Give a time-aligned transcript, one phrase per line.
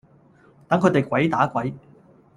[0.67, 1.71] 等佢地鬼打鬼